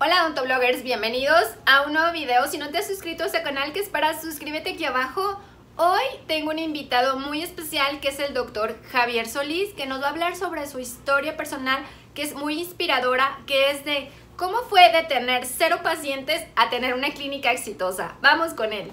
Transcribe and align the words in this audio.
Hola 0.00 0.22
odontobloggers, 0.22 0.84
bienvenidos 0.84 1.42
a 1.66 1.84
un 1.84 1.92
nuevo 1.92 2.12
video. 2.12 2.46
Si 2.46 2.56
no 2.56 2.70
te 2.70 2.78
has 2.78 2.86
suscrito 2.86 3.24
a 3.24 3.26
este 3.26 3.42
canal, 3.42 3.72
que 3.72 3.80
es 3.80 3.88
para 3.88 4.16
suscríbete 4.20 4.74
aquí 4.74 4.84
abajo. 4.84 5.40
Hoy 5.74 6.04
tengo 6.28 6.52
un 6.52 6.60
invitado 6.60 7.18
muy 7.18 7.42
especial 7.42 7.98
que 7.98 8.10
es 8.10 8.20
el 8.20 8.32
doctor 8.32 8.76
Javier 8.92 9.26
Solís, 9.26 9.74
que 9.74 9.86
nos 9.86 10.00
va 10.00 10.06
a 10.06 10.10
hablar 10.10 10.36
sobre 10.36 10.68
su 10.68 10.78
historia 10.78 11.36
personal, 11.36 11.80
que 12.14 12.22
es 12.22 12.36
muy 12.36 12.60
inspiradora, 12.60 13.40
que 13.48 13.72
es 13.72 13.84
de 13.84 14.08
cómo 14.36 14.58
fue 14.70 14.82
de 14.92 15.02
tener 15.02 15.44
cero 15.44 15.78
pacientes 15.82 16.46
a 16.54 16.70
tener 16.70 16.94
una 16.94 17.10
clínica 17.10 17.50
exitosa. 17.50 18.14
Vamos 18.22 18.54
con 18.54 18.72
él. 18.72 18.92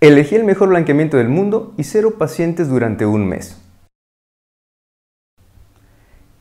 Elegí 0.00 0.34
el 0.34 0.44
mejor 0.44 0.70
blanqueamiento 0.70 1.18
del 1.18 1.28
mundo 1.28 1.74
y 1.76 1.84
cero 1.84 2.16
pacientes 2.16 2.70
durante 2.70 3.04
un 3.04 3.28
mes. 3.28 3.60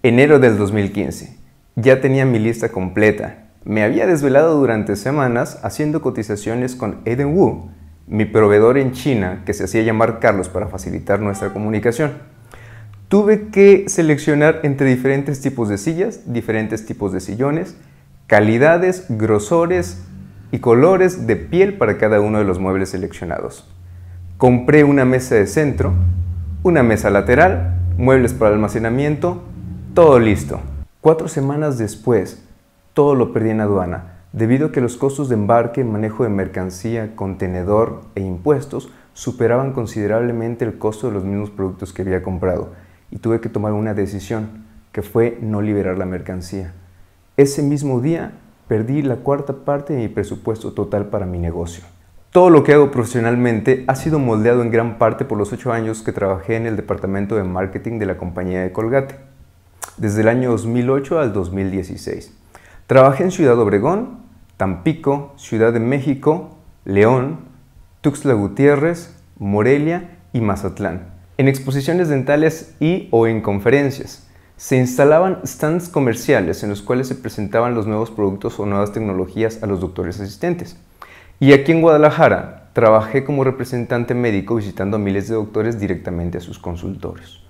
Enero 0.01 0.39
del 0.39 0.57
2015. 0.57 1.40
Ya 1.75 2.01
tenía 2.01 2.25
mi 2.25 2.37
lista 2.37 2.69
completa. 2.69 3.45
Me 3.63 3.83
había 3.83 4.05
desvelado 4.05 4.57
durante 4.57 4.95
semanas 4.97 5.59
haciendo 5.63 6.01
cotizaciones 6.01 6.75
con 6.75 6.99
Eden 7.05 7.37
Wu, 7.37 7.69
mi 8.07 8.25
proveedor 8.25 8.77
en 8.77 8.91
China 8.91 9.43
que 9.45 9.53
se 9.53 9.63
hacía 9.63 9.81
llamar 9.83 10.19
Carlos 10.19 10.49
para 10.49 10.67
facilitar 10.67 11.21
nuestra 11.21 11.53
comunicación. 11.53 12.11
Tuve 13.07 13.49
que 13.49 13.85
seleccionar 13.87 14.59
entre 14.63 14.89
diferentes 14.89 15.39
tipos 15.39 15.69
de 15.69 15.77
sillas, 15.77 16.33
diferentes 16.33 16.85
tipos 16.85 17.13
de 17.13 17.21
sillones, 17.21 17.77
calidades, 18.27 19.05
grosores 19.09 20.01
y 20.51 20.59
colores 20.59 21.25
de 21.27 21.35
piel 21.37 21.77
para 21.77 21.97
cada 21.97 22.19
uno 22.19 22.39
de 22.39 22.45
los 22.45 22.59
muebles 22.59 22.89
seleccionados. 22.89 23.69
Compré 24.37 24.83
una 24.83 25.05
mesa 25.05 25.35
de 25.35 25.47
centro, 25.47 25.93
una 26.63 26.83
mesa 26.83 27.09
lateral, 27.09 27.79
muebles 27.97 28.33
para 28.33 28.53
almacenamiento, 28.53 29.43
todo 29.93 30.19
listo. 30.19 30.59
Cuatro 31.01 31.27
semanas 31.27 31.79
después, 31.79 32.47
todo 32.93 33.15
lo 33.15 33.33
perdí 33.33 33.49
en 33.49 33.59
aduana, 33.59 34.19
debido 34.33 34.67
a 34.67 34.71
que 34.71 34.81
los 34.81 34.97
costos 34.97 35.29
de 35.29 35.33
embarque, 35.33 35.83
manejo 35.83 36.21
de 36.21 36.29
mercancía, 36.29 37.15
contenedor 37.15 38.01
e 38.13 38.21
impuestos 38.21 38.91
superaban 39.13 39.73
considerablemente 39.73 40.63
el 40.63 40.77
costo 40.77 41.07
de 41.07 41.13
los 41.13 41.23
mismos 41.23 41.49
productos 41.49 41.91
que 41.91 42.03
había 42.03 42.21
comprado, 42.21 42.73
y 43.09 43.17
tuve 43.17 43.41
que 43.41 43.49
tomar 43.49 43.73
una 43.73 43.95
decisión, 43.95 44.63
que 44.91 45.01
fue 45.01 45.39
no 45.41 45.63
liberar 45.63 45.97
la 45.97 46.05
mercancía. 46.05 46.75
Ese 47.35 47.63
mismo 47.63 47.99
día 47.99 48.33
perdí 48.67 49.01
la 49.01 49.15
cuarta 49.15 49.53
parte 49.65 49.93
de 49.93 50.01
mi 50.01 50.07
presupuesto 50.07 50.73
total 50.73 51.07
para 51.07 51.25
mi 51.25 51.39
negocio. 51.39 51.83
Todo 52.29 52.51
lo 52.51 52.63
que 52.63 52.73
hago 52.73 52.91
profesionalmente 52.91 53.85
ha 53.87 53.95
sido 53.95 54.19
moldeado 54.19 54.61
en 54.61 54.69
gran 54.69 54.99
parte 54.99 55.25
por 55.25 55.39
los 55.39 55.51
ocho 55.51 55.73
años 55.73 56.03
que 56.03 56.11
trabajé 56.11 56.57
en 56.57 56.67
el 56.67 56.75
departamento 56.75 57.37
de 57.37 57.43
marketing 57.43 57.97
de 57.97 58.05
la 58.05 58.17
compañía 58.17 58.61
de 58.61 58.71
Colgate 58.71 59.30
desde 59.97 60.21
el 60.21 60.27
año 60.27 60.51
2008 60.51 61.19
al 61.19 61.33
2016. 61.33 62.33
Trabajé 62.87 63.23
en 63.23 63.31
Ciudad 63.31 63.57
Obregón, 63.59 64.19
Tampico, 64.57 65.33
Ciudad 65.37 65.73
de 65.73 65.79
México, 65.79 66.57
León, 66.85 67.39
Tuxtla 68.01 68.33
Gutiérrez, 68.33 69.15
Morelia 69.37 70.19
y 70.33 70.41
Mazatlán, 70.41 71.13
en 71.37 71.47
exposiciones 71.47 72.09
dentales 72.09 72.75
y 72.79 73.07
o 73.11 73.27
en 73.27 73.41
conferencias. 73.41 74.27
Se 74.57 74.77
instalaban 74.77 75.39
stands 75.45 75.89
comerciales 75.89 76.63
en 76.63 76.69
los 76.69 76.81
cuales 76.81 77.07
se 77.07 77.15
presentaban 77.15 77.73
los 77.73 77.87
nuevos 77.87 78.11
productos 78.11 78.59
o 78.59 78.65
nuevas 78.65 78.91
tecnologías 78.91 79.63
a 79.63 79.65
los 79.65 79.79
doctores 79.79 80.19
asistentes. 80.19 80.77
Y 81.39 81.53
aquí 81.53 81.71
en 81.71 81.81
Guadalajara 81.81 82.69
trabajé 82.73 83.23
como 83.23 83.43
representante 83.43 84.13
médico 84.13 84.55
visitando 84.55 84.97
a 84.97 84.99
miles 84.99 85.27
de 85.27 85.35
doctores 85.35 85.79
directamente 85.79 86.37
a 86.37 86.41
sus 86.41 86.59
consultorios. 86.59 87.43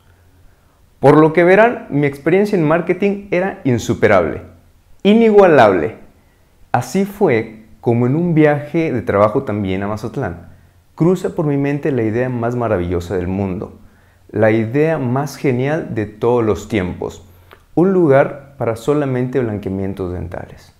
Por 1.01 1.17
lo 1.17 1.33
que 1.33 1.43
verán, 1.43 1.87
mi 1.89 2.05
experiencia 2.05 2.55
en 2.55 2.63
marketing 2.63 3.27
era 3.31 3.59
insuperable, 3.63 4.43
inigualable. 5.01 5.95
Así 6.71 7.05
fue 7.05 7.63
como 7.81 8.05
en 8.05 8.15
un 8.15 8.35
viaje 8.35 8.93
de 8.93 9.01
trabajo 9.01 9.41
también 9.41 9.81
a 9.81 9.87
Mazatlán, 9.87 10.49
cruza 10.93 11.33
por 11.33 11.47
mi 11.47 11.57
mente 11.57 11.91
la 11.91 12.03
idea 12.03 12.29
más 12.29 12.55
maravillosa 12.55 13.17
del 13.17 13.27
mundo, 13.27 13.79
la 14.29 14.51
idea 14.51 14.99
más 14.99 15.37
genial 15.37 15.95
de 15.95 16.05
todos 16.05 16.45
los 16.45 16.67
tiempos, 16.67 17.27
un 17.73 17.93
lugar 17.93 18.53
para 18.59 18.75
solamente 18.75 19.39
blanqueamientos 19.39 20.13
dentales. 20.13 20.75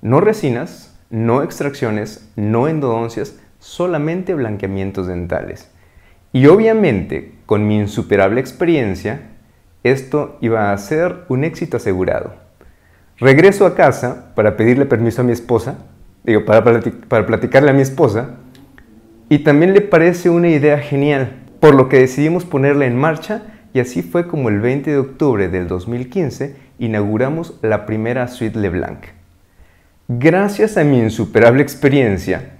No 0.00 0.22
resinas, 0.22 0.98
no 1.10 1.42
extracciones, 1.42 2.32
no 2.34 2.66
endodoncias, 2.66 3.38
solamente 3.58 4.32
blanqueamientos 4.32 5.06
dentales. 5.06 5.70
Y 6.32 6.46
obviamente, 6.46 7.34
con 7.44 7.66
mi 7.66 7.76
insuperable 7.76 8.40
experiencia, 8.40 9.35
esto 9.90 10.38
iba 10.40 10.72
a 10.72 10.78
ser 10.78 11.24
un 11.28 11.44
éxito 11.44 11.76
asegurado. 11.76 12.34
Regreso 13.18 13.66
a 13.66 13.74
casa 13.74 14.32
para 14.34 14.56
pedirle 14.56 14.84
permiso 14.84 15.22
a 15.22 15.24
mi 15.24 15.32
esposa, 15.32 15.78
digo, 16.24 16.44
para, 16.44 16.62
para 17.08 17.26
platicarle 17.26 17.70
a 17.70 17.74
mi 17.74 17.82
esposa, 17.82 18.36
y 19.28 19.40
también 19.40 19.72
le 19.72 19.80
parece 19.80 20.30
una 20.30 20.48
idea 20.48 20.78
genial, 20.78 21.42
por 21.60 21.74
lo 21.74 21.88
que 21.88 21.98
decidimos 21.98 22.44
ponerla 22.44 22.86
en 22.86 22.96
marcha 22.96 23.42
y 23.72 23.80
así 23.80 24.02
fue 24.02 24.28
como 24.28 24.48
el 24.48 24.60
20 24.60 24.90
de 24.90 24.98
octubre 24.98 25.48
del 25.48 25.66
2015 25.68 26.56
inauguramos 26.78 27.58
la 27.62 27.86
primera 27.86 28.28
Suite 28.28 28.58
LeBlanc. 28.58 29.00
Gracias 30.08 30.76
a 30.76 30.84
mi 30.84 31.00
insuperable 31.00 31.62
experiencia, 31.62 32.52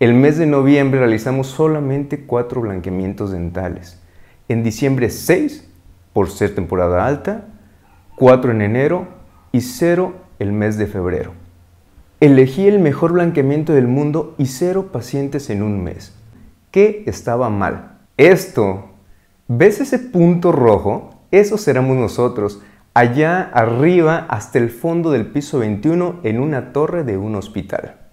el 0.00 0.12
mes 0.12 0.36
de 0.36 0.46
noviembre 0.46 1.00
realizamos 1.00 1.46
solamente 1.46 2.24
cuatro 2.26 2.60
blanqueamientos 2.60 3.30
dentales. 3.30 4.00
En 4.48 4.62
diciembre 4.62 5.08
6 5.08 5.66
por 6.14 6.30
ser 6.30 6.54
temporada 6.54 7.06
alta, 7.06 7.44
4 8.16 8.52
en 8.52 8.62
enero 8.62 9.08
y 9.52 9.60
0 9.60 10.14
el 10.38 10.52
mes 10.52 10.78
de 10.78 10.86
febrero. 10.86 11.44
Elegí 12.20 12.66
el 12.66 12.78
mejor 12.78 13.12
blanqueamiento 13.12 13.74
del 13.74 13.86
mundo 13.86 14.34
y 14.38 14.46
cero 14.46 14.88
pacientes 14.92 15.50
en 15.50 15.62
un 15.62 15.84
mes. 15.84 16.14
¿Qué 16.70 17.04
estaba 17.06 17.50
mal? 17.50 17.98
Esto, 18.16 18.92
¿ves 19.46 19.80
ese 19.80 19.98
punto 19.98 20.50
rojo? 20.50 21.10
Eso 21.30 21.58
seremos 21.58 21.96
nosotros, 21.96 22.62
allá 22.94 23.42
arriba 23.52 24.26
hasta 24.28 24.58
el 24.58 24.70
fondo 24.70 25.10
del 25.10 25.26
piso 25.26 25.58
21 25.58 26.20
en 26.22 26.40
una 26.40 26.72
torre 26.72 27.04
de 27.04 27.18
un 27.18 27.34
hospital. 27.34 28.03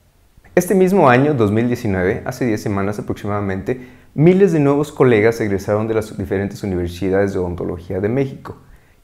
Este 0.54 0.76
mismo 0.76 1.08
año, 1.08 1.34
2019, 1.34 2.24
hace 2.26 2.46
10 2.46 2.62
semanas 2.62 3.00
aproximadamente, 3.00 3.88
miles 4.14 4.52
de 4.52 4.60
nuevos 4.60 4.92
colegas 4.92 5.40
egresaron 5.40 5.88
de 5.88 5.94
las 5.94 6.18
diferentes 6.18 6.62
universidades 6.64 7.32
de 7.32 7.40
odontología 7.40 8.02
de 8.02 8.10
México 8.10 8.58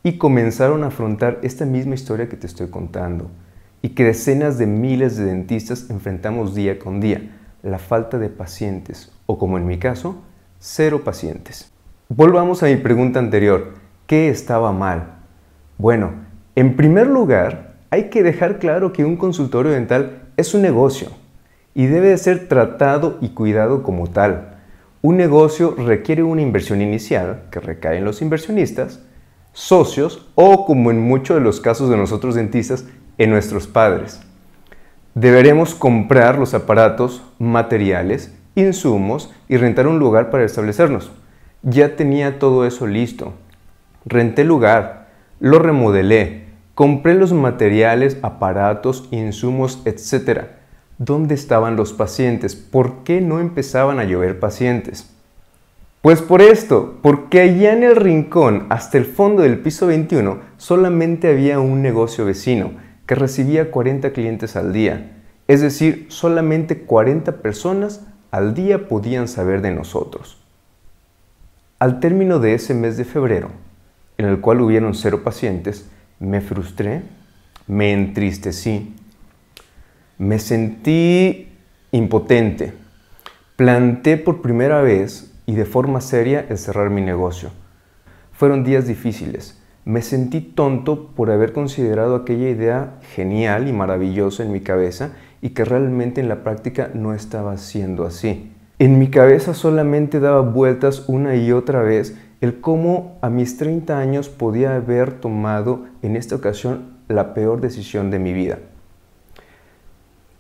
y 0.04 0.18
comenzaron 0.18 0.84
a 0.84 0.88
afrontar 0.88 1.40
esta 1.44 1.66
misma 1.66 1.96
historia 1.96 2.28
que 2.28 2.36
te 2.36 2.48
estoy 2.48 2.68
contando 2.68 3.32
y 3.82 3.92
que 3.92 4.04
decenas 4.04 4.58
de 4.58 4.68
miles 4.68 5.16
de 5.16 5.24
dentistas 5.24 5.90
enfrentamos 5.90 6.54
día 6.54 6.80
con 6.80 7.00
día, 7.00 7.22
la 7.64 7.80
falta 7.80 8.18
de 8.18 8.28
pacientes 8.28 9.14
o 9.26 9.40
como 9.40 9.58
en 9.58 9.66
mi 9.66 9.80
caso, 9.80 10.22
cero 10.60 11.06
pacientes. 11.06 11.72
Volvamos 12.10 12.62
a 12.62 12.66
mi 12.66 12.76
pregunta 12.76 13.20
anterior, 13.20 13.76
¿qué 14.06 14.28
estaba 14.28 14.74
mal? 14.74 15.20
Bueno, 15.78 16.12
en 16.56 16.76
primer 16.76 17.08
lugar, 17.08 17.78
hay 17.90 18.10
que 18.10 18.22
dejar 18.22 18.60
claro 18.60 18.92
que 18.92 19.06
un 19.06 19.16
consultorio 19.16 19.72
dental 19.72 20.24
es 20.36 20.54
un 20.54 20.62
negocio 20.62 21.08
y 21.78 21.86
debe 21.86 22.10
de 22.10 22.18
ser 22.18 22.48
tratado 22.48 23.20
y 23.22 23.30
cuidado 23.30 23.84
como 23.84 24.08
tal. 24.08 24.56
Un 25.04 25.16
negocio 25.16 25.76
requiere 25.78 26.24
una 26.24 26.42
inversión 26.42 26.82
inicial 26.82 27.44
que 27.52 27.60
recae 27.60 28.00
en 28.00 28.04
los 28.04 28.24
inversionistas, 28.24 29.06
socios 29.54 30.28
o, 30.34 30.66
como 30.66 30.90
en 30.90 31.00
muchos 31.00 31.38
de 31.38 31.44
los 31.44 31.62
casos 31.62 31.92
de 31.92 31.96
nosotros 31.96 32.34
dentistas, 32.34 32.86
en 33.20 33.30
nuestros 33.30 33.68
padres. 33.68 34.20
Deberemos 35.14 35.76
comprar 35.76 36.40
los 36.40 36.56
aparatos, 36.56 37.22
materiales, 37.38 38.36
insumos 38.56 39.32
y 39.48 39.58
rentar 39.58 39.86
un 39.86 40.00
lugar 40.00 40.32
para 40.32 40.46
establecernos. 40.46 41.12
Ya 41.62 41.96
tenía 41.96 42.40
todo 42.40 42.66
eso 42.66 42.88
listo. 42.88 43.34
Renté 44.04 44.44
lugar, 44.46 45.10
lo 45.40 45.60
remodelé, 45.60 46.46
compré 46.74 47.14
los 47.14 47.34
materiales, 47.34 48.18
aparatos, 48.24 49.08
insumos, 49.12 49.84
etc 49.86 50.57
¿Dónde 50.98 51.36
estaban 51.36 51.76
los 51.76 51.94
pacientes? 51.94 52.56
¿Por 52.56 53.04
qué 53.04 53.22
no 53.22 53.40
empezaban 53.40 54.00
a 54.00 54.04
llover 54.04 54.40
pacientes? 54.40 55.10
Pues 56.02 56.22
por 56.22 56.42
esto, 56.42 56.98
porque 57.04 57.42
allá 57.42 57.74
en 57.74 57.84
el 57.84 57.96
rincón, 57.96 58.66
hasta 58.70 58.98
el 58.98 59.06
fondo 59.06 59.44
del 59.44 59.60
piso 59.60 59.88
21, 59.88 60.40
solamente 60.58 61.30
había 61.30 61.60
un 61.60 61.82
negocio 61.82 62.26
vecino 62.26 62.72
que 63.06 63.16
recibía 63.16 63.70
40 63.70 64.12
clientes 64.12 64.56
al 64.56 64.74
día. 64.74 65.18
Es 65.48 65.62
decir, 65.62 66.08
solamente 66.10 66.82
40 66.82 67.44
personas 67.44 68.02
al 68.32 68.54
día 68.54 68.88
podían 68.88 69.28
saber 69.28 69.62
de 69.62 69.72
nosotros. 69.72 70.38
Al 71.78 72.00
término 72.00 72.40
de 72.40 72.56
ese 72.56 72.74
mes 72.74 72.98
de 72.98 73.06
febrero, 73.06 73.50
en 74.18 74.26
el 74.26 74.42
cual 74.42 74.62
hubieron 74.62 74.96
cero 74.96 75.22
pacientes, 75.24 75.90
me 76.20 76.42
frustré, 76.42 77.04
me 77.68 77.94
entristecí 77.94 78.96
me 80.18 80.40
sentí 80.40 81.50
impotente. 81.92 82.74
Planté 83.56 84.18
por 84.18 84.42
primera 84.42 84.82
vez 84.82 85.32
y 85.46 85.54
de 85.54 85.66
forma 85.66 86.02
seria 86.02 86.46
el 86.50 86.58
cerrar 86.58 86.90
mi 86.90 87.02
negocio. 87.02 87.52
Fueron 88.32 88.64
días 88.64 88.88
difíciles. 88.88 89.62
me 89.86 90.02
sentí 90.02 90.42
tonto 90.42 91.12
por 91.16 91.32
haber 91.32 91.54
considerado 91.54 92.16
aquella 92.16 92.50
idea 92.50 92.96
genial 93.16 93.70
y 93.70 93.72
maravillosa 93.72 94.44
en 94.44 94.52
mi 94.52 94.60
cabeza 94.60 95.12
y 95.42 95.52
que 95.52 95.64
realmente 95.64 96.20
en 96.20 96.28
la 96.28 96.44
práctica 96.44 96.92
no 96.94 97.14
estaba 97.14 97.56
siendo 97.56 98.06
así. 98.06 98.52
En 98.80 99.00
mi 99.00 99.10
cabeza 99.10 99.54
solamente 99.54 100.20
daba 100.20 100.42
vueltas 100.42 101.08
una 101.08 101.36
y 101.36 101.54
otra 101.54 101.84
vez 101.84 102.18
el 102.42 102.60
cómo 102.60 103.18
a 103.22 103.30
mis 103.30 103.58
30 103.58 103.98
años 103.98 104.28
podía 104.28 104.76
haber 104.76 105.14
tomado 105.14 105.86
en 106.02 106.18
esta 106.18 106.36
ocasión 106.36 106.98
la 107.08 107.34
peor 107.34 107.62
decisión 107.62 108.12
de 108.12 108.20
mi 108.20 108.34
vida. 108.34 108.60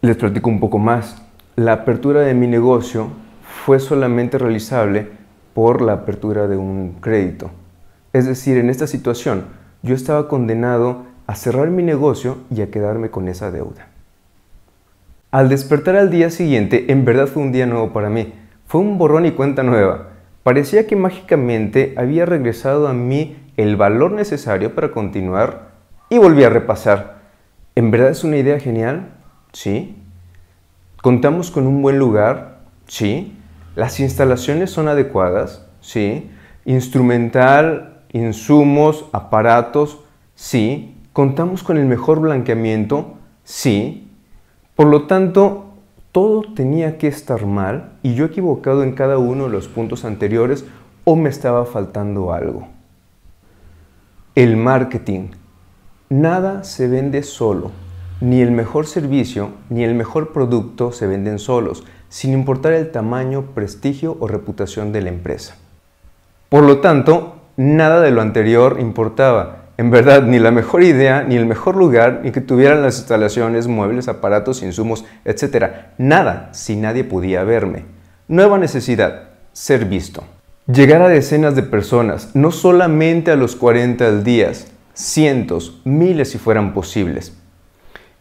Les 0.01 0.15
platico 0.15 0.51
un 0.51 0.59
poco 0.59 0.77
más. 0.77 1.23
La 1.55 1.73
apertura 1.73 2.21
de 2.21 2.35
mi 2.35 2.45
negocio 2.45 3.07
fue 3.41 3.79
solamente 3.79 4.38
realizable 4.38 5.07
por 5.55 5.81
la 5.81 5.94
apertura 5.94 6.47
de 6.47 6.55
un 6.55 6.97
crédito. 7.01 7.49
Es 8.13 8.27
decir, 8.27 8.57
en 8.57 8.69
esta 8.69 8.85
situación 8.85 9.45
yo 9.81 9.95
estaba 9.95 10.27
condenado 10.27 11.07
a 11.25 11.33
cerrar 11.33 11.71
mi 11.71 11.81
negocio 11.81 12.38
y 12.51 12.61
a 12.61 12.69
quedarme 12.69 13.09
con 13.09 13.27
esa 13.27 13.49
deuda. 13.49 13.88
Al 15.31 15.49
despertar 15.49 15.95
al 15.95 16.11
día 16.11 16.29
siguiente, 16.29 16.91
en 16.91 17.03
verdad 17.03 17.25
fue 17.25 17.41
un 17.41 17.51
día 17.51 17.65
nuevo 17.65 17.91
para 17.91 18.11
mí. 18.11 18.35
Fue 18.67 18.81
un 18.81 19.00
borrón 19.00 19.25
y 19.25 19.31
cuenta 19.31 19.63
nueva. 19.63 20.09
Parecía 20.43 20.85
que 20.85 20.95
mágicamente 20.95 21.95
había 21.97 22.27
regresado 22.27 22.88
a 22.88 22.93
mí 22.93 23.35
el 23.57 23.75
valor 23.77 24.11
necesario 24.11 24.75
para 24.75 24.91
continuar 24.91 25.69
y 26.11 26.19
volví 26.19 26.43
a 26.43 26.50
repasar. 26.50 27.17
¿En 27.73 27.89
verdad 27.89 28.11
es 28.11 28.23
una 28.23 28.38
idea 28.38 28.59
genial? 28.59 29.16
Sí. 29.53 29.95
¿Contamos 31.01 31.51
con 31.51 31.67
un 31.67 31.81
buen 31.81 31.99
lugar? 31.99 32.59
Sí. 32.88 33.38
¿Las 33.75 33.99
instalaciones 33.99 34.71
son 34.71 34.88
adecuadas? 34.88 35.65
Sí. 35.81 36.29
¿Instrumental, 36.65 38.01
insumos, 38.11 39.05
aparatos? 39.13 39.99
Sí. 40.35 40.95
¿Contamos 41.13 41.63
con 41.63 41.77
el 41.77 41.85
mejor 41.85 42.19
blanqueamiento? 42.19 43.15
Sí. 43.44 44.11
Por 44.75 44.88
lo 44.88 45.07
tanto, 45.07 45.73
todo 46.11 46.41
tenía 46.53 46.97
que 46.97 47.07
estar 47.07 47.45
mal 47.45 47.93
y 48.03 48.15
yo 48.15 48.25
equivocado 48.25 48.83
en 48.83 48.93
cada 48.93 49.17
uno 49.17 49.45
de 49.45 49.51
los 49.51 49.67
puntos 49.67 50.05
anteriores 50.05 50.65
o 51.03 51.15
me 51.15 51.29
estaba 51.29 51.65
faltando 51.65 52.33
algo. 52.33 52.67
El 54.35 54.57
marketing. 54.57 55.29
Nada 56.09 56.63
se 56.63 56.88
vende 56.88 57.23
solo. 57.23 57.71
Ni 58.19 58.41
el 58.41 58.49
mejor 58.49 58.87
servicio 58.87 59.51
ni 59.69 59.83
el 59.83 59.93
mejor 59.93 60.33
producto 60.33 60.91
se 60.91 61.05
venden 61.05 61.37
solos, 61.37 61.83
sin 62.09 62.33
importar 62.33 62.73
el 62.73 62.89
tamaño, 62.89 63.53
prestigio 63.53 64.17
o 64.19 64.27
reputación 64.27 64.91
de 64.91 65.01
la 65.01 65.09
empresa. 65.09 65.55
Por 66.49 66.63
lo 66.63 66.79
tanto, 66.79 67.35
nada 67.57 68.01
de 68.01 68.09
lo 68.09 68.21
anterior 68.21 68.77
importaba. 68.79 69.65
En 69.77 69.91
verdad, 69.91 70.23
ni 70.23 70.39
la 70.39 70.49
mejor 70.49 70.81
idea, 70.81 71.23
ni 71.23 71.35
el 71.35 71.45
mejor 71.45 71.75
lugar, 71.75 72.21
ni 72.23 72.31
que 72.31 72.41
tuvieran 72.41 72.81
las 72.81 72.97
instalaciones, 72.97 73.67
muebles, 73.67 74.07
aparatos, 74.07 74.63
insumos, 74.63 75.05
etc. 75.23 75.65
Nada 75.99 76.49
si 76.53 76.75
nadie 76.75 77.03
podía 77.03 77.43
verme. 77.43 77.85
Nueva 78.27 78.57
necesidad, 78.57 79.29
ser 79.53 79.85
visto. 79.85 80.23
Llegar 80.65 81.03
a 81.03 81.07
decenas 81.07 81.55
de 81.55 81.61
personas, 81.61 82.35
no 82.35 82.51
solamente 82.51 83.29
a 83.29 83.35
los 83.35 83.55
40 83.55 84.23
días, 84.23 84.71
cientos, 84.95 85.81
miles 85.85 86.31
si 86.31 86.39
fueran 86.39 86.73
posibles. 86.73 87.37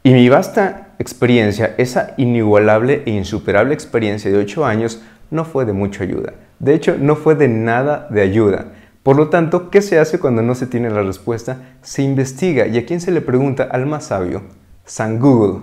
Y 0.06 0.12
mi 0.12 0.28
vasta 0.28 0.94
experiencia, 1.00 1.74
esa 1.78 2.14
inigualable 2.16 3.02
e 3.06 3.10
insuperable 3.10 3.74
experiencia 3.74 4.30
de 4.30 4.38
8 4.38 4.64
años, 4.64 5.02
no 5.32 5.44
fue 5.44 5.64
de 5.64 5.72
mucha 5.72 6.04
ayuda. 6.04 6.34
De 6.60 6.74
hecho, 6.74 6.96
no 6.96 7.16
fue 7.16 7.34
de 7.34 7.48
nada 7.48 8.06
de 8.08 8.22
ayuda. 8.22 8.66
Por 9.02 9.16
lo 9.16 9.30
tanto, 9.30 9.68
¿qué 9.68 9.82
se 9.82 9.98
hace 9.98 10.20
cuando 10.20 10.42
no 10.42 10.54
se 10.54 10.68
tiene 10.68 10.90
la 10.90 11.02
respuesta? 11.02 11.56
Se 11.82 12.02
investiga 12.02 12.68
y 12.68 12.78
a 12.78 12.86
quién 12.86 13.00
se 13.00 13.10
le 13.10 13.20
pregunta 13.20 13.64
al 13.64 13.86
más 13.86 14.04
sabio. 14.04 14.42
San 14.84 15.18
Google, 15.18 15.62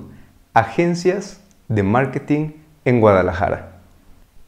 agencias 0.53 1.39
de 1.69 1.83
marketing 1.83 2.49
en 2.83 2.99
Guadalajara. 2.99 3.77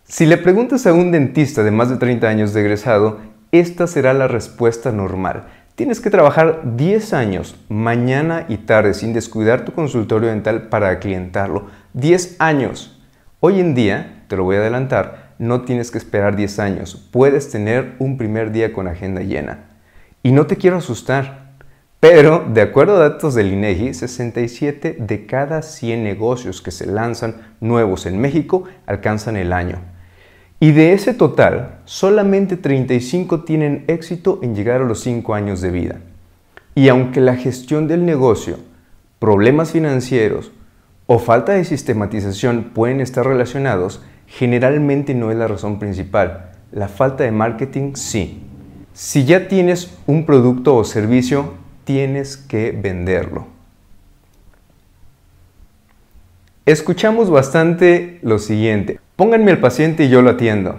Si 0.03 0.25
le 0.25 0.38
preguntas 0.38 0.86
a 0.88 0.92
un 0.92 1.13
dentista 1.13 1.63
de 1.63 1.71
más 1.71 1.89
de 1.89 1.95
30 1.95 2.27
años 2.27 2.53
de 2.53 2.59
egresado, 2.59 3.19
esta 3.53 3.88
será 3.88 4.13
la 4.13 4.27
respuesta 4.27 4.92
normal. 4.92 5.45
Tienes 5.75 6.00
que 6.00 6.10
trabajar 6.10 6.77
10 6.77 7.12
años, 7.12 7.57
mañana 7.68 8.45
y 8.48 8.60
tarde, 8.60 8.94
sin 8.94 9.12
descuidar 9.12 9.66
tu 9.66 9.74
consultorio 9.74 10.30
dental 10.30 10.69
para 10.69 11.00
clientarlo. 11.00 11.68
10 11.92 12.38
años. 12.39 12.98
Hoy 13.42 13.60
en 13.60 13.75
día, 13.75 14.24
te 14.30 14.38
lo 14.38 14.45
voy 14.45 14.56
a 14.56 14.60
adelantar, 14.60 15.33
no 15.38 15.63
tienes 15.63 15.92
que 15.92 15.98
esperar 15.98 16.38
10 16.38 16.60
años, 16.60 17.10
puedes 17.12 17.51
tener 17.51 17.95
un 18.00 18.18
primer 18.18 18.54
día 18.54 18.72
con 18.72 18.88
agenda 18.88 19.19
llena. 19.19 19.66
Y 20.24 20.31
no 20.31 20.48
te 20.48 20.56
quiero 20.56 20.77
asustar, 20.77 21.51
pero 22.00 22.45
de 22.48 22.62
acuerdo 22.62 22.95
a 22.95 23.10
datos 23.10 23.36
del 23.36 23.51
INEGI, 23.51 23.94
67 23.95 24.95
de 24.98 25.25
cada 25.25 25.62
100 25.62 26.06
negocios 26.06 26.62
que 26.62 26.71
se 26.71 26.86
lanzan 26.86 27.36
nuevos 27.60 28.06
en 28.06 28.21
México 28.21 28.63
alcanzan 28.86 29.36
el 29.36 29.51
año. 29.51 29.94
Y 30.60 30.72
de 30.72 30.94
ese 30.94 31.13
total, 31.13 31.80
solamente 31.86 32.56
35 32.57 33.44
tienen 33.44 33.84
éxito 33.88 34.40
en 34.42 34.56
llegar 34.56 34.81
a 34.81 34.86
los 34.86 35.02
5 35.02 35.34
años 35.34 35.62
de 35.62 35.72
vida. 35.72 36.00
Y 36.75 36.88
aunque 36.90 37.22
la 37.22 37.36
gestión 37.36 37.88
del 37.88 38.06
negocio, 38.06 38.57
problemas 39.19 39.72
financieros 39.72 40.52
o 41.07 41.19
falta 41.19 41.54
de 41.54 41.66
sistematización 41.66 42.72
pueden 42.74 43.02
estar 43.02 43.25
relacionados, 43.25 44.02
generalmente 44.28 45.13
no 45.13 45.31
es 45.31 45.38
la 45.38 45.48
razón 45.48 45.78
principal. 45.78 46.52
La 46.72 46.88
falta 46.88 47.24
de 47.24 47.31
marketing 47.31 47.96
sí. 47.96 48.42
Si 48.94 49.25
ya 49.25 49.48
tienes 49.48 49.94
un 50.07 50.25
producto 50.25 50.75
o 50.75 50.84
servicio, 50.84 51.54
tienes 51.84 52.38
que 52.38 52.72
venderlo. 52.72 53.48
Escuchamos 56.66 57.30
bastante 57.30 58.19
lo 58.24 58.40
siguiente. 58.40 59.00
Pónganme 59.15 59.51
el 59.51 59.59
paciente 59.59 60.03
y 60.03 60.09
yo 60.09 60.21
lo 60.21 60.31
atiendo. 60.31 60.75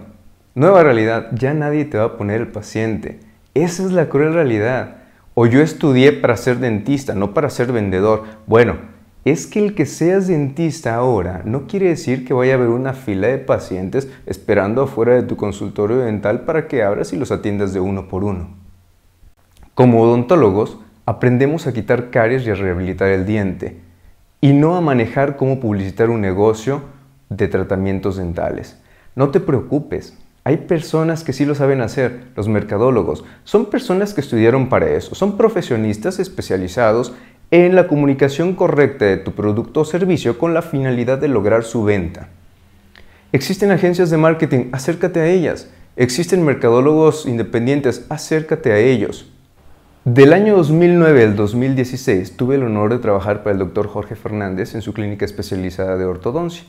Nueva 0.54 0.82
realidad, 0.82 1.28
ya 1.32 1.54
nadie 1.54 1.86
te 1.86 1.96
va 1.96 2.04
a 2.04 2.16
poner 2.18 2.42
el 2.42 2.48
paciente. 2.48 3.18
Esa 3.54 3.82
es 3.82 3.92
la 3.92 4.10
cruel 4.10 4.34
realidad. 4.34 4.96
O 5.32 5.46
yo 5.46 5.62
estudié 5.62 6.12
para 6.12 6.36
ser 6.36 6.58
dentista, 6.58 7.14
no 7.14 7.32
para 7.32 7.48
ser 7.48 7.72
vendedor. 7.72 8.24
Bueno, 8.46 8.76
es 9.24 9.46
que 9.46 9.64
el 9.64 9.74
que 9.74 9.86
seas 9.86 10.26
dentista 10.26 10.96
ahora 10.96 11.40
no 11.46 11.66
quiere 11.66 11.88
decir 11.88 12.26
que 12.26 12.34
vaya 12.34 12.52
a 12.52 12.56
haber 12.56 12.68
una 12.68 12.92
fila 12.92 13.28
de 13.28 13.38
pacientes 13.38 14.06
esperando 14.26 14.82
afuera 14.82 15.14
de 15.14 15.22
tu 15.22 15.36
consultorio 15.36 15.96
dental 15.96 16.42
para 16.42 16.68
que 16.68 16.82
abras 16.82 17.14
y 17.14 17.16
los 17.16 17.32
atiendas 17.32 17.72
de 17.72 17.80
uno 17.80 18.06
por 18.06 18.22
uno. 18.22 18.50
Como 19.74 20.02
odontólogos, 20.02 20.78
aprendemos 21.06 21.66
a 21.66 21.72
quitar 21.72 22.10
caries 22.10 22.46
y 22.46 22.50
a 22.50 22.54
rehabilitar 22.54 23.08
el 23.08 23.24
diente, 23.24 23.80
y 24.42 24.52
no 24.52 24.76
a 24.76 24.82
manejar 24.82 25.36
cómo 25.36 25.58
publicitar 25.58 26.10
un 26.10 26.20
negocio 26.20 26.82
de 27.28 27.48
tratamientos 27.48 28.16
dentales. 28.16 28.80
No 29.14 29.30
te 29.30 29.40
preocupes, 29.40 30.16
hay 30.44 30.58
personas 30.58 31.24
que 31.24 31.32
sí 31.32 31.44
lo 31.44 31.54
saben 31.54 31.80
hacer, 31.80 32.28
los 32.36 32.46
mercadólogos. 32.46 33.24
Son 33.42 33.66
personas 33.66 34.14
que 34.14 34.20
estudiaron 34.20 34.68
para 34.68 34.88
eso, 34.90 35.14
son 35.14 35.36
profesionistas 35.36 36.18
especializados 36.18 37.14
en 37.50 37.74
la 37.74 37.88
comunicación 37.88 38.54
correcta 38.54 39.04
de 39.04 39.16
tu 39.16 39.32
producto 39.32 39.80
o 39.80 39.84
servicio 39.84 40.38
con 40.38 40.54
la 40.54 40.62
finalidad 40.62 41.18
de 41.18 41.28
lograr 41.28 41.64
su 41.64 41.84
venta. 41.84 42.28
Existen 43.32 43.70
agencias 43.70 44.10
de 44.10 44.16
marketing, 44.16 44.66
acércate 44.72 45.20
a 45.20 45.26
ellas. 45.26 45.68
Existen 45.96 46.44
mercadólogos 46.44 47.26
independientes, 47.26 48.06
acércate 48.08 48.70
a 48.72 48.78
ellos. 48.78 49.32
Del 50.04 50.32
año 50.32 50.56
2009 50.56 51.24
al 51.24 51.34
2016 51.34 52.36
tuve 52.36 52.54
el 52.54 52.62
honor 52.62 52.92
de 52.92 53.00
trabajar 53.00 53.42
para 53.42 53.54
el 53.54 53.58
doctor 53.58 53.88
Jorge 53.88 54.14
Fernández 54.14 54.76
en 54.76 54.82
su 54.82 54.92
clínica 54.92 55.24
especializada 55.24 55.96
de 55.96 56.04
ortodoncia. 56.04 56.64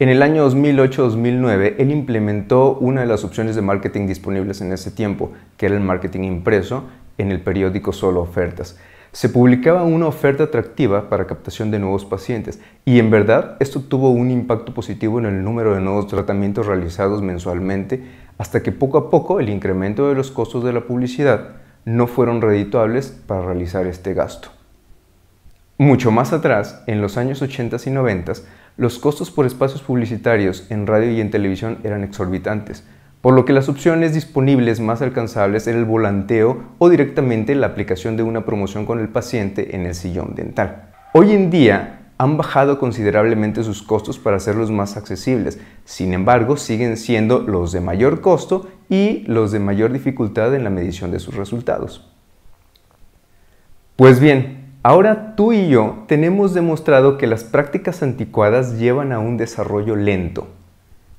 En 0.00 0.08
el 0.08 0.22
año 0.22 0.50
2008-2009 0.50 1.76
él 1.78 1.92
implementó 1.92 2.76
una 2.80 3.02
de 3.02 3.06
las 3.06 3.22
opciones 3.22 3.54
de 3.54 3.62
marketing 3.62 4.08
disponibles 4.08 4.60
en 4.60 4.72
ese 4.72 4.90
tiempo, 4.90 5.30
que 5.56 5.66
era 5.66 5.76
el 5.76 5.82
marketing 5.82 6.24
impreso 6.24 6.84
en 7.18 7.30
el 7.30 7.40
periódico 7.40 7.92
Solo 7.92 8.22
Ofertas 8.22 8.76
se 9.12 9.28
publicaba 9.28 9.82
una 9.82 10.06
oferta 10.06 10.44
atractiva 10.44 11.08
para 11.08 11.26
captación 11.26 11.70
de 11.70 11.80
nuevos 11.80 12.04
pacientes 12.04 12.60
y 12.84 13.00
en 13.00 13.10
verdad 13.10 13.56
esto 13.58 13.80
tuvo 13.80 14.10
un 14.10 14.30
impacto 14.30 14.72
positivo 14.72 15.18
en 15.18 15.26
el 15.26 15.42
número 15.42 15.74
de 15.74 15.80
nuevos 15.80 16.06
tratamientos 16.06 16.66
realizados 16.66 17.20
mensualmente 17.20 18.04
hasta 18.38 18.62
que 18.62 18.70
poco 18.70 18.98
a 18.98 19.10
poco 19.10 19.40
el 19.40 19.48
incremento 19.48 20.08
de 20.08 20.14
los 20.14 20.30
costos 20.30 20.62
de 20.62 20.72
la 20.72 20.82
publicidad 20.82 21.56
no 21.84 22.06
fueron 22.06 22.40
redituables 22.40 23.08
para 23.26 23.42
realizar 23.42 23.86
este 23.86 24.14
gasto. 24.14 24.50
Mucho 25.76 26.10
más 26.10 26.32
atrás, 26.32 26.82
en 26.86 27.00
los 27.00 27.16
años 27.16 27.42
80 27.42 27.78
y 27.86 27.90
90, 27.90 28.32
los 28.76 28.98
costos 28.98 29.30
por 29.30 29.46
espacios 29.46 29.82
publicitarios 29.82 30.66
en 30.70 30.86
radio 30.86 31.10
y 31.10 31.20
en 31.20 31.30
televisión 31.30 31.78
eran 31.84 32.04
exorbitantes, 32.04 32.84
por 33.20 33.34
lo 33.34 33.44
que 33.44 33.52
las 33.52 33.68
opciones 33.68 34.14
disponibles 34.14 34.80
más 34.80 35.02
alcanzables 35.02 35.66
eran 35.66 35.80
el 35.80 35.86
volanteo 35.86 36.62
o 36.78 36.88
directamente 36.88 37.54
la 37.54 37.68
aplicación 37.68 38.16
de 38.16 38.22
una 38.22 38.44
promoción 38.44 38.86
con 38.86 38.98
el 38.98 39.08
paciente 39.08 39.76
en 39.76 39.86
el 39.86 39.94
sillón 39.94 40.34
dental. 40.34 40.90
Hoy 41.12 41.32
en 41.32 41.50
día 41.50 42.00
han 42.20 42.36
bajado 42.36 42.78
considerablemente 42.78 43.64
sus 43.64 43.82
costos 43.82 44.18
para 44.18 44.36
hacerlos 44.36 44.70
más 44.70 44.98
accesibles, 44.98 45.58
sin 45.86 46.12
embargo 46.12 46.58
siguen 46.58 46.98
siendo 46.98 47.40
los 47.40 47.72
de 47.72 47.80
mayor 47.80 48.20
costo 48.20 48.68
y 48.90 49.24
los 49.26 49.52
de 49.52 49.58
mayor 49.58 49.90
dificultad 49.90 50.54
en 50.54 50.64
la 50.64 50.70
medición 50.70 51.10
de 51.10 51.18
sus 51.18 51.34
resultados. 51.34 52.10
Pues 53.96 54.20
bien, 54.20 54.59
ahora 54.82 55.34
tú 55.36 55.52
y 55.52 55.68
yo 55.68 56.04
tenemos 56.06 56.54
demostrado 56.54 57.18
que 57.18 57.26
las 57.26 57.44
prácticas 57.44 58.02
anticuadas 58.02 58.78
llevan 58.78 59.12
a 59.12 59.18
un 59.18 59.36
desarrollo 59.36 59.96
lento. 59.96 60.48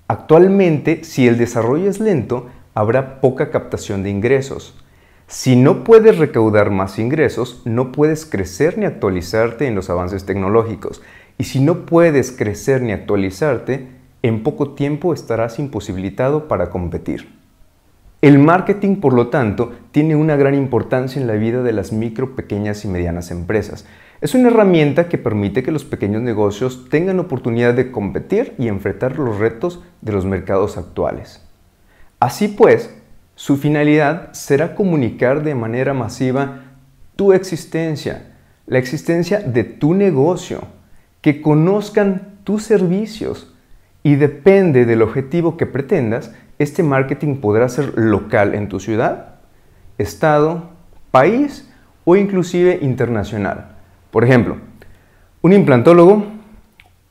Actualmente, 0.07 1.03
si 1.03 1.27
el 1.27 1.37
desarrollo 1.37 1.89
es 1.89 1.99
lento, 1.99 2.47
habrá 2.73 3.21
poca 3.21 3.49
captación 3.49 4.03
de 4.03 4.09
ingresos. 4.09 4.77
Si 5.27 5.55
no 5.55 5.85
puedes 5.85 6.17
recaudar 6.17 6.71
más 6.71 6.99
ingresos, 6.99 7.61
no 7.63 7.93
puedes 7.93 8.25
crecer 8.25 8.77
ni 8.77 8.85
actualizarte 8.85 9.67
en 9.67 9.75
los 9.75 9.89
avances 9.89 10.25
tecnológicos. 10.25 11.01
Y 11.37 11.45
si 11.45 11.61
no 11.61 11.85
puedes 11.85 12.33
crecer 12.33 12.81
ni 12.81 12.91
actualizarte, 12.91 13.87
en 14.23 14.43
poco 14.43 14.71
tiempo 14.71 15.13
estarás 15.13 15.57
imposibilitado 15.57 16.47
para 16.49 16.69
competir. 16.69 17.40
El 18.21 18.37
marketing, 18.37 18.97
por 18.97 19.13
lo 19.13 19.29
tanto, 19.29 19.71
tiene 19.91 20.15
una 20.15 20.35
gran 20.35 20.53
importancia 20.53 21.19
en 21.19 21.27
la 21.27 21.33
vida 21.33 21.63
de 21.63 21.73
las 21.73 21.91
micro, 21.91 22.35
pequeñas 22.35 22.85
y 22.85 22.87
medianas 22.87 23.31
empresas. 23.31 23.85
Es 24.21 24.35
una 24.35 24.49
herramienta 24.49 25.09
que 25.09 25.17
permite 25.17 25.63
que 25.63 25.71
los 25.71 25.85
pequeños 25.85 26.21
negocios 26.21 26.87
tengan 26.91 27.19
oportunidad 27.19 27.73
de 27.73 27.89
competir 27.89 28.53
y 28.59 28.67
enfrentar 28.67 29.17
los 29.17 29.39
retos 29.39 29.81
de 30.01 30.11
los 30.11 30.25
mercados 30.25 30.77
actuales. 30.77 31.41
Así 32.19 32.47
pues, 32.47 32.93
su 33.33 33.57
finalidad 33.57 34.31
será 34.33 34.75
comunicar 34.75 35.41
de 35.41 35.55
manera 35.55 35.95
masiva 35.95 36.65
tu 37.15 37.33
existencia, 37.33 38.33
la 38.67 38.77
existencia 38.77 39.39
de 39.39 39.63
tu 39.63 39.95
negocio, 39.95 40.61
que 41.21 41.41
conozcan 41.41 42.35
tus 42.43 42.61
servicios 42.61 43.55
y 44.03 44.15
depende 44.15 44.85
del 44.85 45.01
objetivo 45.01 45.57
que 45.57 45.65
pretendas, 45.65 46.31
este 46.61 46.83
marketing 46.83 47.37
podrá 47.37 47.67
ser 47.69 47.97
local 47.97 48.53
en 48.55 48.69
tu 48.69 48.79
ciudad, 48.79 49.35
estado, 49.97 50.69
país 51.11 51.69
o 52.05 52.15
inclusive 52.15 52.79
internacional. 52.81 53.75
Por 54.11 54.23
ejemplo, 54.23 54.57
un 55.41 55.53
implantólogo, 55.53 56.25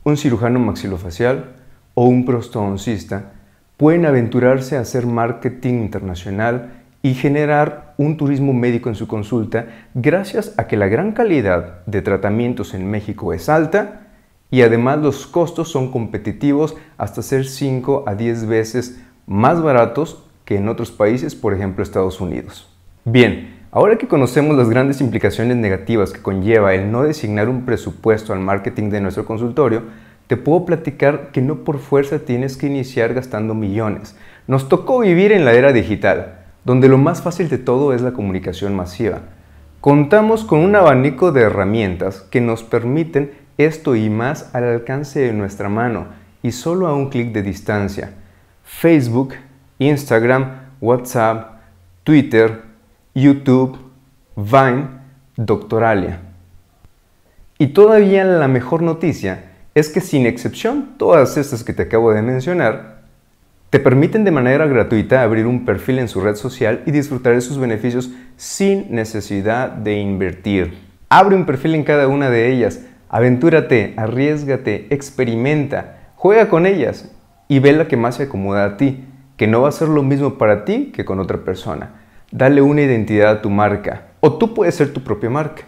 un 0.03 0.17
cirujano 0.17 0.59
maxilofacial 0.59 1.55
o 1.93 2.05
un 2.05 2.25
prostodoncista 2.25 3.33
pueden 3.77 4.05
aventurarse 4.05 4.77
a 4.77 4.81
hacer 4.81 5.05
marketing 5.05 5.75
internacional 5.75 6.83
y 7.03 7.15
generar 7.15 7.95
un 7.97 8.15
turismo 8.15 8.53
médico 8.53 8.89
en 8.89 8.95
su 8.95 9.07
consulta 9.07 9.65
gracias 9.93 10.53
a 10.57 10.67
que 10.67 10.77
la 10.77 10.87
gran 10.87 11.13
calidad 11.13 11.85
de 11.87 12.01
tratamientos 12.01 12.73
en 12.73 12.89
México 12.89 13.33
es 13.33 13.49
alta 13.49 14.07
y 14.51 14.61
además 14.61 14.99
los 14.99 15.25
costos 15.25 15.71
son 15.71 15.91
competitivos 15.91 16.75
hasta 16.97 17.21
ser 17.21 17.45
5 17.45 18.03
a 18.05 18.15
10 18.15 18.45
veces 18.45 19.01
más 19.27 19.61
baratos 19.61 20.23
que 20.45 20.57
en 20.57 20.67
otros 20.67 20.91
países, 20.91 21.35
por 21.35 21.53
ejemplo 21.53 21.83
Estados 21.83 22.19
Unidos. 22.21 22.67
Bien, 23.05 23.59
ahora 23.71 23.97
que 23.97 24.07
conocemos 24.07 24.57
las 24.57 24.69
grandes 24.69 25.01
implicaciones 25.01 25.57
negativas 25.57 26.11
que 26.11 26.21
conlleva 26.21 26.73
el 26.73 26.91
no 26.91 27.03
designar 27.03 27.49
un 27.49 27.65
presupuesto 27.65 28.33
al 28.33 28.39
marketing 28.39 28.89
de 28.89 29.01
nuestro 29.01 29.25
consultorio, 29.25 29.83
te 30.27 30.37
puedo 30.37 30.65
platicar 30.65 31.31
que 31.31 31.41
no 31.41 31.63
por 31.63 31.79
fuerza 31.79 32.19
tienes 32.19 32.55
que 32.57 32.67
iniciar 32.67 33.13
gastando 33.13 33.53
millones. 33.53 34.15
Nos 34.47 34.69
tocó 34.69 34.99
vivir 34.99 35.31
en 35.31 35.45
la 35.45 35.53
era 35.53 35.73
digital, 35.73 36.39
donde 36.63 36.87
lo 36.87 36.97
más 36.97 37.21
fácil 37.21 37.49
de 37.49 37.57
todo 37.57 37.93
es 37.93 38.01
la 38.01 38.13
comunicación 38.13 38.75
masiva. 38.75 39.19
Contamos 39.81 40.43
con 40.43 40.59
un 40.59 40.75
abanico 40.75 41.31
de 41.31 41.41
herramientas 41.41 42.21
que 42.21 42.39
nos 42.39 42.63
permiten 42.63 43.31
esto 43.57 43.95
y 43.95 44.09
más 44.09 44.53
al 44.53 44.63
alcance 44.63 45.19
de 45.19 45.33
nuestra 45.33 45.69
mano 45.69 46.05
y 46.43 46.51
solo 46.51 46.87
a 46.87 46.93
un 46.93 47.09
clic 47.09 47.31
de 47.31 47.41
distancia. 47.41 48.13
Facebook, 48.79 49.35
Instagram, 49.77 50.71
WhatsApp, 50.79 51.59
Twitter, 52.03 52.63
YouTube, 53.13 53.77
Vine, 54.35 54.87
Doctoralia. 55.35 56.19
Y 57.59 57.67
todavía 57.67 58.23
la 58.23 58.47
mejor 58.47 58.81
noticia 58.81 59.51
es 59.75 59.89
que 59.89 60.01
sin 60.01 60.25
excepción 60.25 60.95
todas 60.97 61.37
estas 61.37 61.63
que 61.63 61.73
te 61.73 61.83
acabo 61.83 62.11
de 62.11 62.23
mencionar, 62.23 63.01
te 63.69 63.79
permiten 63.79 64.23
de 64.23 64.31
manera 64.31 64.65
gratuita 64.65 65.21
abrir 65.21 65.45
un 65.45 65.63
perfil 65.63 65.99
en 65.99 66.07
su 66.07 66.19
red 66.19 66.35
social 66.35 66.81
y 66.87 66.91
disfrutar 66.91 67.35
de 67.35 67.41
sus 67.41 67.59
beneficios 67.59 68.09
sin 68.35 68.95
necesidad 68.95 69.69
de 69.69 69.99
invertir. 69.99 70.75
Abre 71.07 71.35
un 71.35 71.45
perfil 71.45 71.75
en 71.75 71.83
cada 71.83 72.07
una 72.07 72.31
de 72.31 72.51
ellas, 72.51 72.79
aventúrate, 73.09 73.93
arriesgate, 73.95 74.87
experimenta, 74.89 76.13
juega 76.15 76.49
con 76.49 76.65
ellas 76.65 77.11
y 77.51 77.59
ve 77.59 77.73
la 77.73 77.89
que 77.89 77.97
más 77.97 78.15
se 78.15 78.23
acomoda 78.23 78.63
a 78.63 78.77
ti, 78.77 79.03
que 79.35 79.45
no 79.45 79.63
va 79.63 79.67
a 79.67 79.73
ser 79.73 79.89
lo 79.89 80.03
mismo 80.03 80.37
para 80.37 80.63
ti 80.63 80.93
que 80.95 81.03
con 81.03 81.19
otra 81.19 81.39
persona. 81.39 81.89
Dale 82.31 82.61
una 82.61 82.81
identidad 82.81 83.29
a 83.29 83.41
tu 83.41 83.49
marca 83.49 84.03
o 84.21 84.37
tú 84.37 84.53
puedes 84.53 84.75
ser 84.75 84.93
tu 84.93 85.03
propia 85.03 85.29
marca. 85.29 85.63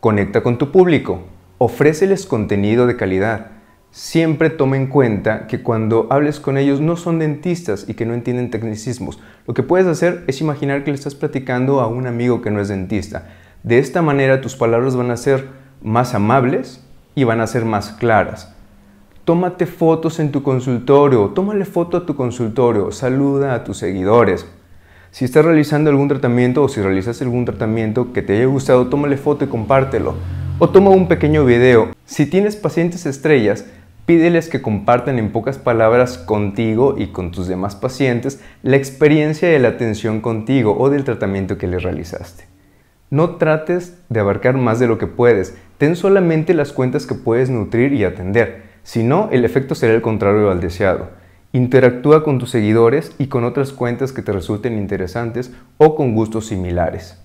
Conecta 0.00 0.42
con 0.42 0.58
tu 0.58 0.72
público, 0.72 1.20
ofréceles 1.58 2.26
contenido 2.26 2.88
de 2.88 2.96
calidad. 2.96 3.52
Siempre 3.92 4.50
toma 4.50 4.78
en 4.78 4.88
cuenta 4.88 5.46
que 5.46 5.62
cuando 5.62 6.08
hables 6.10 6.40
con 6.40 6.58
ellos 6.58 6.80
no 6.80 6.96
son 6.96 7.20
dentistas 7.20 7.84
y 7.88 7.94
que 7.94 8.04
no 8.04 8.12
entienden 8.12 8.50
tecnicismos. 8.50 9.20
Lo 9.46 9.54
que 9.54 9.62
puedes 9.62 9.86
hacer 9.86 10.24
es 10.26 10.40
imaginar 10.40 10.82
que 10.82 10.90
le 10.90 10.96
estás 10.96 11.14
platicando 11.14 11.80
a 11.80 11.86
un 11.86 12.08
amigo 12.08 12.42
que 12.42 12.50
no 12.50 12.60
es 12.60 12.66
dentista. 12.66 13.28
De 13.62 13.78
esta 13.78 14.02
manera 14.02 14.40
tus 14.40 14.56
palabras 14.56 14.96
van 14.96 15.12
a 15.12 15.16
ser 15.16 15.46
más 15.80 16.16
amables 16.16 16.84
y 17.14 17.22
van 17.22 17.40
a 17.40 17.46
ser 17.46 17.64
más 17.64 17.92
claras. 17.92 18.55
Tómate 19.26 19.66
fotos 19.66 20.20
en 20.20 20.30
tu 20.30 20.44
consultorio, 20.44 21.30
tómale 21.30 21.64
foto 21.64 21.96
a 21.96 22.06
tu 22.06 22.14
consultorio, 22.14 22.92
saluda 22.92 23.56
a 23.56 23.64
tus 23.64 23.78
seguidores. 23.78 24.46
Si 25.10 25.24
estás 25.24 25.44
realizando 25.44 25.90
algún 25.90 26.06
tratamiento 26.06 26.62
o 26.62 26.68
si 26.68 26.80
realizas 26.80 27.20
algún 27.22 27.44
tratamiento 27.44 28.12
que 28.12 28.22
te 28.22 28.36
haya 28.36 28.46
gustado, 28.46 28.86
tómale 28.86 29.16
foto 29.16 29.44
y 29.44 29.48
compártelo. 29.48 30.14
O 30.60 30.68
toma 30.68 30.90
un 30.90 31.08
pequeño 31.08 31.44
video. 31.44 31.88
Si 32.04 32.26
tienes 32.26 32.54
pacientes 32.54 33.04
estrellas, 33.04 33.64
pídeles 34.04 34.48
que 34.48 34.62
compartan 34.62 35.18
en 35.18 35.32
pocas 35.32 35.58
palabras 35.58 36.18
contigo 36.18 36.94
y 36.96 37.08
con 37.08 37.32
tus 37.32 37.48
demás 37.48 37.74
pacientes 37.74 38.40
la 38.62 38.76
experiencia 38.76 39.48
de 39.48 39.58
la 39.58 39.70
atención 39.70 40.20
contigo 40.20 40.76
o 40.78 40.88
del 40.88 41.02
tratamiento 41.02 41.58
que 41.58 41.66
les 41.66 41.82
realizaste. 41.82 42.44
No 43.10 43.30
trates 43.30 43.98
de 44.08 44.20
abarcar 44.20 44.56
más 44.56 44.78
de 44.78 44.86
lo 44.86 44.98
que 44.98 45.08
puedes, 45.08 45.56
ten 45.78 45.96
solamente 45.96 46.54
las 46.54 46.72
cuentas 46.72 47.06
que 47.06 47.16
puedes 47.16 47.50
nutrir 47.50 47.92
y 47.92 48.04
atender. 48.04 48.65
Si 48.86 49.02
no, 49.02 49.28
el 49.32 49.44
efecto 49.44 49.74
será 49.74 49.94
el 49.94 50.00
contrario 50.00 50.48
al 50.48 50.60
deseado. 50.60 51.08
Interactúa 51.52 52.22
con 52.22 52.38
tus 52.38 52.50
seguidores 52.50 53.10
y 53.18 53.26
con 53.26 53.42
otras 53.42 53.72
cuentas 53.72 54.12
que 54.12 54.22
te 54.22 54.30
resulten 54.30 54.78
interesantes 54.78 55.50
o 55.76 55.96
con 55.96 56.14
gustos 56.14 56.46
similares. 56.46 57.18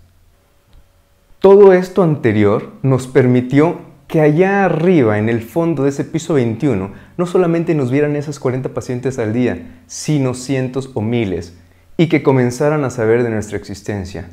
Todo 1.38 1.72
esto 1.74 2.02
anterior 2.02 2.72
nos 2.82 3.06
permitió 3.06 3.78
que 4.08 4.22
allá 4.22 4.66
arriba, 4.66 5.20
en 5.20 5.30
el 5.30 5.44
fondo 5.44 5.84
de 5.84 5.90
ese 5.90 6.04
piso 6.04 6.34
21, 6.34 6.94
no 7.16 7.26
solamente 7.28 7.76
nos 7.76 7.92
vieran 7.92 8.16
esas 8.16 8.40
40 8.40 8.70
pacientes 8.70 9.20
al 9.20 9.32
día, 9.32 9.84
sino 9.86 10.34
cientos 10.34 10.90
o 10.96 11.02
miles, 11.02 11.56
y 11.96 12.08
que 12.08 12.24
comenzaran 12.24 12.84
a 12.86 12.90
saber 12.90 13.22
de 13.22 13.30
nuestra 13.30 13.58
existencia. 13.58 14.30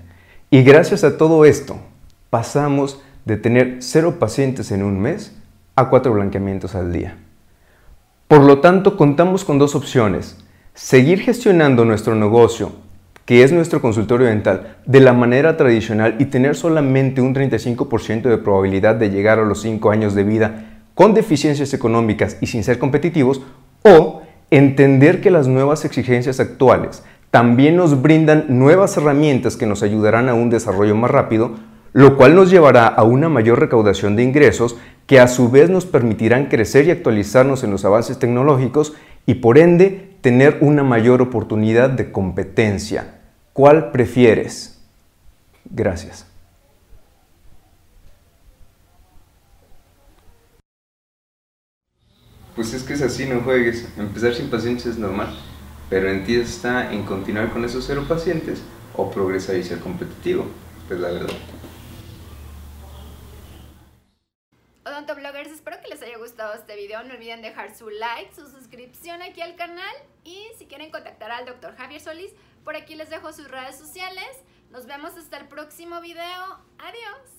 Y 0.50 0.62
gracias 0.62 1.04
a 1.04 1.18
todo 1.18 1.44
esto, 1.44 1.76
pasamos 2.30 3.02
de 3.26 3.36
tener 3.36 3.76
cero 3.80 4.16
pacientes 4.18 4.72
en 4.72 4.82
un 4.82 4.98
mes 4.98 5.37
a 5.78 5.88
cuatro 5.88 6.12
blanqueamientos 6.12 6.74
al 6.74 6.92
día. 6.92 7.16
Por 8.26 8.42
lo 8.42 8.58
tanto, 8.58 8.96
contamos 8.96 9.44
con 9.44 9.58
dos 9.58 9.74
opciones. 9.74 10.36
Seguir 10.74 11.20
gestionando 11.20 11.84
nuestro 11.84 12.14
negocio, 12.14 12.72
que 13.24 13.42
es 13.42 13.52
nuestro 13.52 13.80
consultorio 13.80 14.26
dental, 14.26 14.76
de 14.86 15.00
la 15.00 15.12
manera 15.12 15.56
tradicional 15.56 16.16
y 16.18 16.26
tener 16.26 16.56
solamente 16.56 17.20
un 17.20 17.34
35% 17.34 18.22
de 18.22 18.38
probabilidad 18.38 18.96
de 18.96 19.10
llegar 19.10 19.38
a 19.38 19.44
los 19.44 19.60
5 19.62 19.90
años 19.90 20.14
de 20.14 20.24
vida 20.24 20.82
con 20.94 21.14
deficiencias 21.14 21.72
económicas 21.74 22.38
y 22.40 22.48
sin 22.48 22.64
ser 22.64 22.78
competitivos, 22.78 23.40
o 23.82 24.22
entender 24.50 25.20
que 25.20 25.30
las 25.30 25.46
nuevas 25.46 25.84
exigencias 25.84 26.40
actuales 26.40 27.04
también 27.30 27.76
nos 27.76 28.02
brindan 28.02 28.46
nuevas 28.48 28.96
herramientas 28.96 29.56
que 29.56 29.66
nos 29.66 29.82
ayudarán 29.82 30.28
a 30.28 30.34
un 30.34 30.50
desarrollo 30.50 30.96
más 30.96 31.10
rápido, 31.10 31.52
lo 31.92 32.16
cual 32.16 32.34
nos 32.34 32.50
llevará 32.50 32.86
a 32.86 33.02
una 33.02 33.28
mayor 33.28 33.60
recaudación 33.60 34.16
de 34.16 34.22
ingresos 34.22 34.76
que 35.06 35.20
a 35.20 35.28
su 35.28 35.50
vez 35.50 35.70
nos 35.70 35.86
permitirán 35.86 36.46
crecer 36.46 36.86
y 36.86 36.90
actualizarnos 36.90 37.64
en 37.64 37.70
los 37.70 37.84
avances 37.84 38.18
tecnológicos 38.18 38.94
y 39.26 39.36
por 39.36 39.58
ende 39.58 40.16
tener 40.20 40.58
una 40.60 40.82
mayor 40.82 41.22
oportunidad 41.22 41.90
de 41.90 42.12
competencia. 42.12 43.20
¿Cuál 43.52 43.90
prefieres? 43.90 44.80
Gracias. 45.64 46.26
Pues 52.54 52.74
es 52.74 52.82
que 52.82 52.94
es 52.94 53.02
así, 53.02 53.24
no 53.24 53.40
juegues. 53.42 53.88
Empezar 53.96 54.34
sin 54.34 54.50
pacientes 54.50 54.86
es 54.86 54.98
normal, 54.98 55.28
pero 55.88 56.10
en 56.10 56.24
ti 56.24 56.34
está 56.34 56.92
en 56.92 57.04
continuar 57.04 57.50
con 57.50 57.64
esos 57.64 57.84
cero 57.86 58.04
pacientes 58.08 58.62
o 58.96 59.10
progresar 59.10 59.56
y 59.56 59.62
ser 59.62 59.78
competitivo. 59.78 60.44
Pues 60.88 60.98
la 60.98 61.10
verdad. 61.10 61.34
Odontobloggers, 64.84 65.52
espero 65.52 65.76
que 65.82 65.88
les 65.88 66.02
haya 66.02 66.18
gustado 66.18 66.54
este 66.54 66.74
No 67.04 67.14
olviden 67.14 67.42
dejar 67.42 67.76
su 67.76 67.90
like, 67.90 68.34
su 68.34 68.48
suscripción 68.50 69.22
aquí 69.22 69.40
al 69.40 69.54
canal 69.54 69.94
y 70.24 70.48
si 70.58 70.66
quieren 70.66 70.90
contactar 70.90 71.30
al 71.30 71.46
doctor 71.46 71.76
Javier 71.76 72.00
Solís, 72.00 72.32
por 72.64 72.74
aquí 72.74 72.96
les 72.96 73.08
dejo 73.08 73.32
sus 73.32 73.48
redes 73.48 73.78
sociales. 73.78 74.28
Nos 74.70 74.86
vemos 74.86 75.16
hasta 75.16 75.38
el 75.38 75.46
próximo 75.46 76.00
video. 76.00 76.58
Adiós. 76.78 77.37